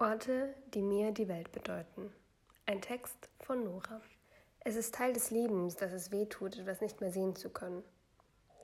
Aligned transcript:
Orte, 0.00 0.54
die 0.72 0.80
mir 0.80 1.12
die 1.12 1.28
Welt 1.28 1.52
bedeuten. 1.52 2.10
Ein 2.64 2.80
Text 2.80 3.28
von 3.40 3.64
Nora. 3.64 4.00
Es 4.60 4.74
ist 4.74 4.94
Teil 4.94 5.12
des 5.12 5.30
Lebens, 5.30 5.76
dass 5.76 5.92
es 5.92 6.10
weh 6.10 6.24
tut, 6.24 6.56
etwas 6.56 6.80
nicht 6.80 7.02
mehr 7.02 7.12
sehen 7.12 7.36
zu 7.36 7.50
können. 7.50 7.84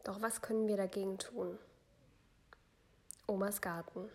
Doch 0.02 0.22
was 0.22 0.40
können 0.40 0.66
wir 0.66 0.78
dagegen 0.78 1.18
tun? 1.18 1.58
Omas 3.26 3.60
Garten. 3.60 4.08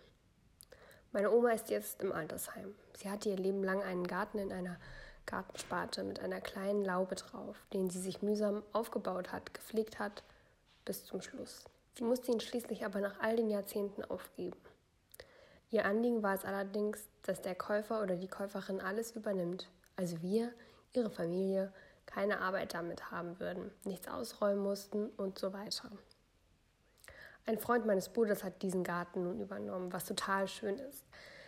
Meine 1.12 1.30
Oma 1.30 1.50
ist 1.50 1.70
jetzt 1.70 2.02
im 2.02 2.10
Altersheim. 2.10 2.74
Sie 2.94 3.08
hatte 3.08 3.28
ihr 3.28 3.36
Leben 3.36 3.62
lang 3.62 3.84
einen 3.84 4.08
Garten 4.08 4.38
in 4.38 4.52
einer 4.52 4.80
Gartensparte 5.24 6.02
mit 6.02 6.18
einer 6.18 6.40
kleinen 6.40 6.84
Laube 6.84 7.14
drauf, 7.14 7.56
den 7.72 7.88
sie 7.88 8.00
sich 8.00 8.22
mühsam 8.22 8.64
aufgebaut 8.72 9.30
hat, 9.30 9.54
gepflegt 9.54 10.00
hat, 10.00 10.24
bis 10.84 11.04
zum 11.04 11.22
Schluss. 11.22 11.66
Sie 11.96 12.02
musste 12.02 12.32
ihn 12.32 12.40
schließlich 12.40 12.84
aber 12.84 12.98
nach 12.98 13.20
all 13.20 13.36
den 13.36 13.48
Jahrzehnten 13.48 14.02
aufgeben. 14.04 14.58
Ihr 15.72 15.86
Anliegen 15.86 16.22
war 16.22 16.34
es 16.34 16.44
allerdings, 16.44 17.08
dass 17.22 17.40
der 17.40 17.54
Käufer 17.54 18.02
oder 18.02 18.14
die 18.14 18.28
Käuferin 18.28 18.82
alles 18.82 19.12
übernimmt, 19.12 19.70
also 19.96 20.20
wir, 20.20 20.52
ihre 20.92 21.08
Familie, 21.08 21.72
keine 22.04 22.42
Arbeit 22.42 22.74
damit 22.74 23.10
haben 23.10 23.40
würden, 23.40 23.70
nichts 23.84 24.06
ausräumen 24.06 24.62
mussten 24.62 25.08
und 25.16 25.38
so 25.38 25.54
weiter. 25.54 25.90
Ein 27.46 27.58
Freund 27.58 27.86
meines 27.86 28.10
Bruders 28.10 28.44
hat 28.44 28.60
diesen 28.60 28.84
Garten 28.84 29.24
nun 29.24 29.40
übernommen, 29.40 29.94
was 29.94 30.04
total 30.04 30.46
schön 30.46 30.78
ist. 30.78 31.06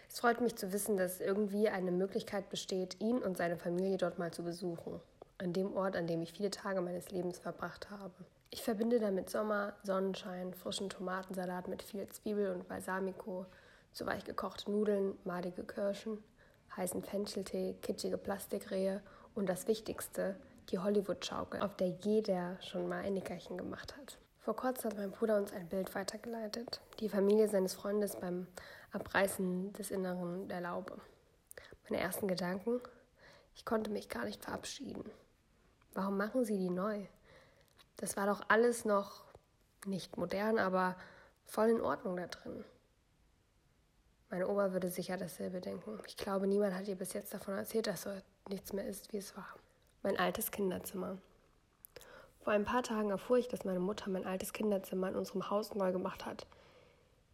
Es 0.09 0.21
freut 0.21 0.41
mich 0.41 0.57
zu 0.57 0.73
wissen, 0.73 0.97
dass 0.97 1.21
irgendwie 1.21 1.69
eine 1.69 1.93
Möglichkeit 1.93 2.49
besteht, 2.49 3.03
ihn 3.03 3.19
und 3.19 3.37
seine 3.37 3.59
Familie 3.59 3.99
dort 3.99 4.19
mal 4.19 4.33
zu 4.33 4.43
besuchen, 4.43 5.03
an 5.37 5.53
dem 5.53 5.77
Ort, 5.77 5.97
an 5.97 6.07
dem 6.07 6.23
ich 6.23 6.33
viele 6.33 6.51
Tage 6.51 6.81
meines 6.81 7.11
Lebens 7.11 7.39
verbracht 7.39 7.91
habe. 7.91 8.15
Ich 8.49 8.63
verbinde 8.63 9.01
damit 9.01 9.29
Sommer, 9.29 9.75
Sonnenschein, 9.83 10.55
frischen 10.55 10.89
Tomatensalat 10.89 11.69
mit 11.69 11.83
viel 11.83 12.09
Zwiebel 12.09 12.53
und 12.53 12.69
Balsamico, 12.69 13.45
zu 13.95 14.07
weich 14.07 14.25
gekochte 14.25 14.71
Nudeln, 14.71 15.17
madige 15.25 15.63
Kirschen, 15.65 16.23
heißen 16.77 17.03
Fencheltee, 17.03 17.77
kitschige 17.81 18.19
Plastikrehe 18.19 19.01
und 19.35 19.49
das 19.49 19.67
Wichtigste, 19.69 20.37
die 20.71 20.79
Hollywood-Schaukel, 20.79 21.63
auf 21.63 21.77
der 21.77 21.89
jeder 21.89 22.61
schon 22.61 22.89
mal 22.89 23.03
ein 23.03 23.15
Nickerchen 23.15 23.57
gemacht 23.57 23.97
hat. 23.97 24.19
Vor 24.41 24.57
kurzem 24.57 24.91
hat 24.91 24.99
mein 24.99 25.11
Bruder 25.11 25.39
uns 25.39 25.53
ein 25.53 25.69
Bild 25.69 25.95
weitergeleitet. 25.95 26.81
Die 27.01 27.09
Familie 27.09 27.49
seines 27.49 27.75
Freundes 27.75 28.17
beim 28.17 28.47
Abreißen 28.93 29.73
des 29.73 29.91
Inneren 29.91 30.49
der 30.49 30.61
Laube. 30.61 31.01
Meine 31.89 32.03
ersten 32.03 32.29
Gedanken? 32.29 32.81
Ich 33.55 33.65
konnte 33.65 33.91
mich 33.91 34.09
gar 34.09 34.25
nicht 34.25 34.45
verabschieden. 34.45 35.05
Warum 35.95 36.17
machen 36.17 36.45
sie 36.45 36.59
die 36.59 36.71
neu? 36.71 37.07
Das 37.97 38.17
war 38.17 38.27
doch 38.27 38.43
alles 38.49 38.85
noch 38.85 39.25
nicht 39.87 40.17
modern, 40.17 40.59
aber 40.59 40.97
voll 41.47 41.69
in 41.69 41.81
Ordnung 41.81 42.17
da 42.17 42.27
drin. 42.27 42.65
Meine 44.35 44.49
Oma 44.49 44.73
würde 44.73 44.89
sicher 44.89 45.17
dasselbe 45.17 45.61
denken. 45.61 46.01
Ich 46.09 46.17
glaube, 46.17 46.49
niemand 46.49 46.75
hat 46.75 46.89
ihr 46.89 46.97
bis 46.97 47.13
jetzt 47.13 47.33
davon 47.33 47.55
erzählt, 47.55 47.87
dass 47.87 48.03
so 48.03 48.11
nichts 48.49 48.73
mehr 48.73 48.85
ist, 48.85 49.13
wie 49.13 49.19
es 49.19 49.37
war. 49.37 49.47
Mein 50.03 50.19
altes 50.19 50.51
Kinderzimmer. 50.51 51.19
Vor 52.41 52.53
ein 52.53 52.65
paar 52.65 52.83
Tagen 52.83 53.11
erfuhr 53.11 53.39
ich, 53.39 53.47
dass 53.47 53.65
meine 53.65 53.79
Mutter 53.79 54.11
mein 54.11 54.27
altes 54.27 54.53
Kinderzimmer 54.53 55.11
in 55.11 55.15
unserem 55.15 55.51
Haus 55.51 55.73
neu 55.77 55.93
gemacht 55.93 56.27
hat, 56.27 56.49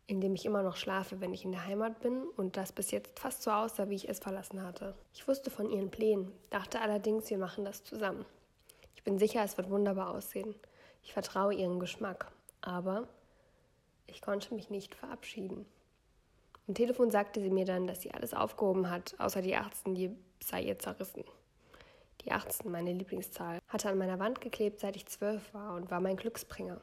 in 0.09 0.21
dem 0.21 0.35
ich 0.35 0.45
immer 0.45 0.63
noch 0.63 0.77
schlafe, 0.77 1.23
wenn 1.23 1.33
ich 1.33 1.47
in 1.47 1.53
der 1.53 1.65
Heimat 1.65 2.01
bin 2.01 2.23
und 2.37 2.59
das 2.59 2.71
bis 2.71 2.91
jetzt 2.91 3.19
fast 3.19 3.45
so 3.45 3.51
aussah, 3.51 3.89
wie 3.89 3.97
ich 3.97 4.11
es 4.11 4.19
verlassen 4.19 4.63
hatte. 4.63 4.95
Ich 5.15 5.27
wusste 5.27 5.49
von 5.49 5.71
ihren 5.71 5.91
Plänen, 5.91 6.31
dachte 6.51 6.83
allerdings, 6.83 7.31
wir 7.31 7.39
machen 7.39 7.65
das 7.65 7.83
zusammen. 7.83 8.27
Ich 8.95 9.05
bin 9.05 9.19
sicher, 9.19 9.43
es 9.43 9.57
wird 9.57 9.71
wunderbar 9.71 10.11
aussehen. 10.11 10.55
Ich 11.03 11.15
vertraue 11.15 11.55
ihrem 11.55 11.81
Geschmack, 11.81 12.31
aber 12.61 13.09
ich 14.07 14.21
konnte 14.21 14.53
mich 14.53 14.69
nicht 14.69 14.95
verabschieden. 14.95 15.65
Am 16.71 16.75
Telefon 16.75 17.11
sagte 17.11 17.41
sie 17.41 17.51
mir 17.51 17.65
dann, 17.65 17.89
dass 17.89 18.01
sie 18.01 18.15
alles 18.15 18.33
aufgehoben 18.33 18.91
hat, 18.91 19.17
außer 19.19 19.43
die 19.43 19.57
18, 19.57 19.97
die 19.97 20.17
sei 20.39 20.63
ihr 20.63 20.79
zerrissen. 20.79 21.25
Die 22.21 22.31
18, 22.31 22.71
meine 22.71 22.93
Lieblingszahl, 22.93 23.59
hatte 23.67 23.89
an 23.89 23.99
meiner 23.99 24.21
Wand 24.21 24.41
geklebt, 24.41 24.79
seit 24.79 24.95
ich 24.95 25.07
zwölf 25.07 25.53
war 25.53 25.75
und 25.75 25.91
war 25.91 26.01
mein 26.01 26.15
Glücksbringer. 26.15 26.81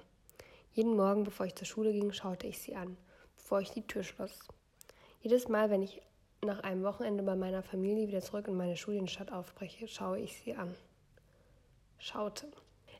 Jeden 0.73 0.97
Morgen, 0.97 1.23
bevor 1.23 1.45
ich 1.45 1.55
zur 1.55 1.67
Schule 1.67 1.93
ging, 1.93 2.11
schaute 2.11 2.47
ich 2.47 2.59
sie 2.59 2.75
an, 2.75 2.97
bevor 3.37 3.61
ich 3.61 3.71
die 3.71 3.87
Tür 3.87 4.03
schloss. 4.03 4.37
Jedes 5.21 5.47
Mal, 5.47 5.69
wenn 5.69 5.83
ich 5.83 6.01
nach 6.43 6.59
einem 6.63 6.83
Wochenende 6.83 7.23
bei 7.23 7.37
meiner 7.37 7.63
Familie 7.63 8.09
wieder 8.09 8.21
zurück 8.21 8.49
in 8.49 8.57
meine 8.57 8.75
Studienstadt 8.75 9.31
aufbreche, 9.31 9.87
schaue 9.87 10.19
ich 10.19 10.37
sie 10.37 10.53
an. 10.53 10.75
Schaute. 11.97 12.51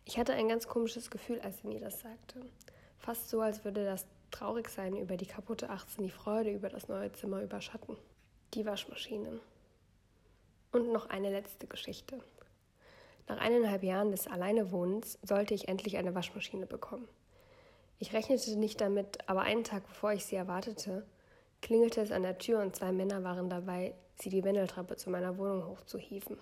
Ich 0.05 0.17
hatte 0.17 0.31
ein 0.31 0.47
ganz 0.47 0.69
komisches 0.69 1.11
Gefühl, 1.11 1.41
als 1.41 1.59
sie 1.59 1.67
mir 1.67 1.81
das 1.81 1.99
sagte. 1.99 2.45
Fast 2.97 3.27
so, 3.27 3.41
als 3.41 3.65
würde 3.65 3.83
das 3.83 4.07
traurig 4.31 4.69
sein 4.69 4.95
über 4.95 5.17
die 5.17 5.25
kaputte 5.25 5.69
18, 5.69 6.03
die 6.03 6.11
Freude 6.11 6.51
über 6.51 6.69
das 6.69 6.87
neue 6.87 7.11
Zimmer 7.11 7.41
überschatten. 7.41 7.97
Die 8.53 8.65
Waschmaschine. 8.65 9.39
Und 10.71 10.91
noch 10.91 11.09
eine 11.09 11.29
letzte 11.29 11.67
Geschichte. 11.67 12.19
Nach 13.27 13.39
eineinhalb 13.39 13.83
Jahren 13.83 14.11
des 14.11 14.27
Alleinewohnens 14.27 15.19
sollte 15.21 15.53
ich 15.53 15.67
endlich 15.67 15.97
eine 15.97 16.15
Waschmaschine 16.15 16.65
bekommen. 16.65 17.07
Ich 17.99 18.13
rechnete 18.13 18.57
nicht 18.57 18.79
damit, 18.79 19.27
aber 19.27 19.41
einen 19.41 19.63
Tag 19.63 19.85
bevor 19.87 20.13
ich 20.13 20.25
sie 20.25 20.35
erwartete, 20.35 21.05
klingelte 21.61 22.01
es 22.01 22.11
an 22.11 22.23
der 22.23 22.37
Tür 22.37 22.61
und 22.61 22.75
zwei 22.75 22.91
Männer 22.91 23.23
waren 23.23 23.49
dabei, 23.49 23.95
sie 24.19 24.29
die 24.29 24.43
Wendeltreppe 24.43 24.95
zu 24.95 25.09
meiner 25.09 25.37
Wohnung 25.37 25.65
hochzuhieven. 25.65 26.37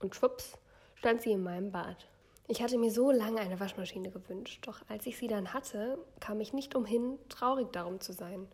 Und 0.00 0.14
schwupps 0.14 0.58
stand 0.94 1.22
sie 1.22 1.32
in 1.32 1.42
meinem 1.42 1.70
Bad. 1.70 2.06
Ich 2.48 2.62
hatte 2.62 2.78
mir 2.78 2.92
so 2.92 3.10
lange 3.10 3.40
eine 3.40 3.58
Waschmaschine 3.58 4.10
gewünscht, 4.10 4.68
doch 4.68 4.80
als 4.88 5.04
ich 5.06 5.18
sie 5.18 5.26
dann 5.26 5.52
hatte, 5.52 5.98
kam 6.20 6.40
ich 6.40 6.52
nicht 6.52 6.76
umhin, 6.76 7.18
traurig 7.28 7.72
darum 7.72 8.00
zu 8.00 8.12
sein, 8.12 8.46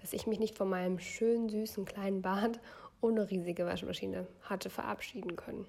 dass 0.00 0.12
ich 0.12 0.26
mich 0.26 0.40
nicht 0.40 0.58
von 0.58 0.68
meinem 0.68 0.98
schönen, 0.98 1.48
süßen 1.48 1.84
kleinen 1.84 2.20
Bad 2.20 2.58
ohne 3.00 3.30
riesige 3.30 3.64
Waschmaschine 3.64 4.26
hatte 4.42 4.70
verabschieden 4.70 5.36
können. 5.36 5.68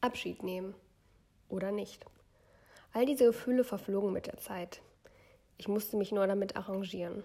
Abschied 0.00 0.42
nehmen 0.42 0.74
oder 1.50 1.70
nicht. 1.70 2.06
All 2.94 3.04
diese 3.04 3.26
Gefühle 3.26 3.62
verflogen 3.62 4.10
mit 4.10 4.26
der 4.26 4.38
Zeit. 4.38 4.80
Ich 5.58 5.68
musste 5.68 5.98
mich 5.98 6.12
nur 6.12 6.26
damit 6.26 6.56
arrangieren. 6.56 7.24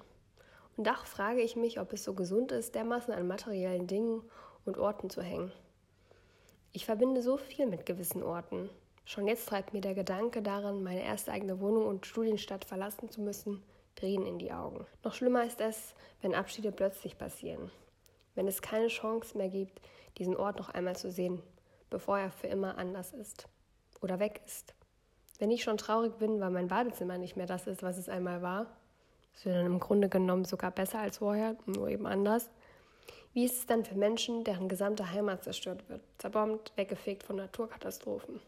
Und 0.76 0.86
da 0.86 0.96
frage 0.96 1.42
ich 1.42 1.56
mich, 1.56 1.80
ob 1.80 1.94
es 1.94 2.04
so 2.04 2.14
gesund 2.14 2.52
ist, 2.52 2.76
dermaßen 2.76 3.14
an 3.14 3.26
materiellen 3.26 3.88
Dingen 3.88 4.22
und 4.66 4.78
Orten 4.78 5.10
zu 5.10 5.22
hängen. 5.22 5.54
Ich 6.74 6.86
verbinde 6.86 7.22
so 7.22 7.38
viel 7.38 7.68
mit 7.68 7.86
gewissen 7.86 8.22
Orten, 8.22 8.70
Schon 9.06 9.28
jetzt 9.28 9.50
treibt 9.50 9.74
mir 9.74 9.82
der 9.82 9.96
Gedanke 9.96 10.42
daran, 10.42 10.84
meine 10.84 11.04
erste 11.04 11.32
eigene 11.32 11.60
Wohnung 11.60 11.86
und 11.86 12.06
Studienstadt 12.06 12.66
verlassen 12.66 13.10
zu 13.10 13.22
müssen, 13.22 13.64
Tränen 13.96 14.26
in 14.26 14.40
die 14.40 14.52
Augen. 14.52 14.86
Noch 15.04 15.14
schlimmer 15.14 15.46
ist 15.46 15.60
es, 15.60 15.94
wenn 16.22 16.36
Abschiede 16.36 16.72
plötzlich 16.72 17.18
passieren. 17.18 17.72
Wenn 18.36 18.48
es 18.48 18.62
keine 18.62 18.88
Chance 18.88 19.38
mehr 19.38 19.50
gibt, 19.50 19.82
diesen 20.18 20.36
Ort 20.36 20.58
noch 20.58 20.70
einmal 20.70 20.96
zu 20.96 21.12
sehen, 21.12 21.42
bevor 21.90 22.20
er 22.20 22.32
für 22.32 22.48
immer 22.48 22.78
anders 22.78 23.12
ist 23.12 23.48
oder 24.02 24.20
weg 24.20 24.42
ist. 24.46 24.74
Wenn 25.40 25.52
ich 25.52 25.64
schon 25.64 25.78
traurig 25.78 26.18
bin, 26.18 26.40
weil 26.40 26.52
mein 26.52 26.68
Badezimmer 26.68 27.18
nicht 27.18 27.36
mehr 27.36 27.48
das 27.48 27.68
ist, 27.68 27.84
was 27.84 27.98
es 27.98 28.10
einmal 28.10 28.42
war, 28.42 28.68
ist 29.34 29.46
dann 29.46 29.66
im 29.66 29.80
Grunde 29.80 30.10
genommen 30.10 30.46
sogar 30.46 30.72
besser 30.72 31.00
als 31.00 31.18
vorher, 31.18 31.56
nur 31.66 31.90
eben 31.90 32.06
anders. 32.06 32.50
Wie 33.34 33.46
ist 33.46 33.58
es 33.58 33.66
dann 33.66 33.86
für 33.86 33.96
Menschen, 33.96 34.44
deren 34.44 34.70
gesamte 34.70 35.12
Heimat 35.12 35.44
zerstört 35.44 35.88
wird, 35.90 36.02
zerbombt, 36.18 36.74
weggefegt 36.76 37.24
von 37.24 37.38
Naturkatastrophen? 37.38 38.40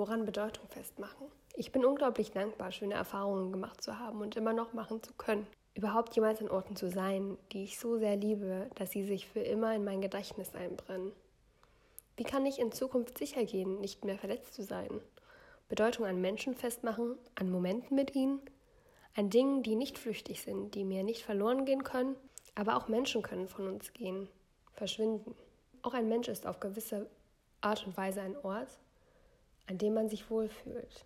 Woran 0.00 0.24
Bedeutung 0.24 0.66
festmachen. 0.68 1.26
Ich 1.54 1.72
bin 1.72 1.84
unglaublich 1.84 2.30
dankbar, 2.30 2.72
schöne 2.72 2.94
Erfahrungen 2.94 3.52
gemacht 3.52 3.82
zu 3.82 3.98
haben 3.98 4.22
und 4.22 4.34
immer 4.34 4.54
noch 4.54 4.72
machen 4.72 5.02
zu 5.02 5.12
können. 5.12 5.46
Überhaupt 5.74 6.16
jemals 6.16 6.40
an 6.40 6.48
Orten 6.48 6.74
zu 6.74 6.88
sein, 6.88 7.36
die 7.52 7.64
ich 7.64 7.78
so 7.78 7.98
sehr 7.98 8.16
liebe, 8.16 8.70
dass 8.76 8.92
sie 8.92 9.04
sich 9.04 9.26
für 9.26 9.40
immer 9.40 9.74
in 9.74 9.84
mein 9.84 10.00
Gedächtnis 10.00 10.54
einbrennen. 10.54 11.12
Wie 12.16 12.24
kann 12.24 12.46
ich 12.46 12.58
in 12.58 12.72
Zukunft 12.72 13.18
sicher 13.18 13.44
gehen, 13.44 13.78
nicht 13.80 14.06
mehr 14.06 14.16
verletzt 14.16 14.54
zu 14.54 14.62
sein? 14.62 15.02
Bedeutung 15.68 16.06
an 16.06 16.18
Menschen 16.18 16.54
festmachen, 16.54 17.18
an 17.34 17.50
Momenten 17.50 17.94
mit 17.94 18.14
ihnen, 18.14 18.40
an 19.14 19.28
Dingen, 19.28 19.62
die 19.62 19.76
nicht 19.76 19.98
flüchtig 19.98 20.40
sind, 20.40 20.74
die 20.74 20.84
mir 20.84 21.02
nicht 21.02 21.24
verloren 21.24 21.66
gehen 21.66 21.84
können, 21.84 22.16
aber 22.54 22.78
auch 22.78 22.88
Menschen 22.88 23.20
können 23.20 23.48
von 23.48 23.66
uns 23.66 23.92
gehen, 23.92 24.30
verschwinden. 24.72 25.34
Auch 25.82 25.92
ein 25.92 26.08
Mensch 26.08 26.28
ist 26.28 26.46
auf 26.46 26.58
gewisse 26.58 27.10
Art 27.60 27.86
und 27.86 27.98
Weise 27.98 28.22
ein 28.22 28.36
Ort, 28.42 28.78
an 29.70 29.78
dem 29.78 29.94
man 29.94 30.08
sich 30.08 30.28
wohlfühlt, 30.28 31.04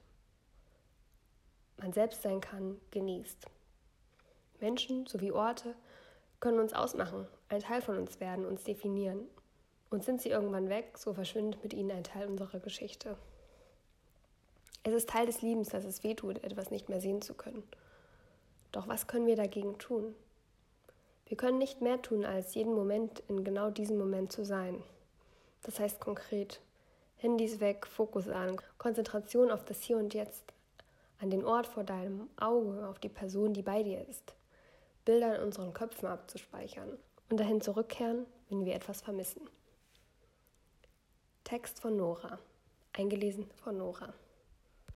man 1.77 1.93
selbst 1.93 2.23
sein 2.23 2.41
kann, 2.41 2.81
genießt. 2.93 3.45
Menschen 4.59 5.05
sowie 5.05 5.33
Orte 5.33 5.75
können 6.41 6.59
uns 6.59 6.73
ausmachen, 6.73 7.29
ein 7.51 7.61
Teil 7.61 7.83
von 7.83 7.99
uns 7.99 8.21
werden, 8.21 8.47
uns 8.47 8.65
definieren. 8.65 9.29
Und 9.91 10.03
sind 10.03 10.23
sie 10.23 10.31
irgendwann 10.31 10.71
weg, 10.71 10.97
so 10.97 11.13
verschwindet 11.13 11.63
mit 11.63 11.75
ihnen 11.75 11.91
ein 11.91 12.05
Teil 12.05 12.27
unserer 12.27 12.59
Geschichte. 12.59 13.19
Es 14.83 14.95
ist 14.95 15.11
Teil 15.11 15.27
des 15.27 15.43
Liebens, 15.43 15.69
dass 15.69 15.85
es 15.85 16.03
wehtut, 16.03 16.43
etwas 16.43 16.71
nicht 16.71 16.89
mehr 16.89 17.03
sehen 17.03 17.21
zu 17.21 17.35
können. 17.35 17.63
Doch 18.73 18.89
was 18.89 19.07
können 19.07 19.27
wir 19.27 19.37
dagegen 19.37 19.79
tun? 19.79 20.15
Wir 21.27 21.37
können 21.37 21.59
nicht 21.59 21.83
mehr 21.83 22.01
tun, 22.01 22.25
als 22.25 22.55
jeden 22.55 22.75
Moment 22.75 23.23
in 23.29 23.45
genau 23.45 23.71
diesem 23.71 23.99
Moment 23.99 24.33
zu 24.33 24.45
sein. 24.45 24.83
Das 25.63 25.79
heißt 25.79 26.01
konkret, 26.01 26.61
Handys 27.25 27.59
weg, 27.59 27.87
Fokus 27.87 28.29
an, 28.29 28.61
Konzentration 28.77 29.51
auf 29.51 29.65
das 29.65 29.81
Hier 29.81 29.97
und 29.97 30.13
Jetzt, 30.13 30.53
an 31.19 31.31
den 31.31 31.43
Ort 31.43 31.67
vor 31.67 31.83
deinem 31.83 32.29
Auge, 32.39 32.87
auf 32.87 32.99
die 32.99 33.09
Person, 33.09 33.55
die 33.55 33.63
bei 33.63 33.83
dir 33.83 34.07
ist. 34.07 34.35
Bilder 35.07 35.37
in 35.37 35.45
unseren 35.45 35.73
Köpfen 35.73 36.07
abzuspeichern 36.07 36.99
und 37.31 37.41
dahin 37.41 37.63
zurückkehren, 37.63 38.27
wenn 38.51 38.67
wir 38.67 38.75
etwas 38.75 39.01
vermissen. 39.01 39.41
Text 41.45 41.81
von 41.81 41.97
Nora, 41.97 42.39
eingelesen 42.93 43.51
von 43.55 43.79
Nora. 43.79 44.13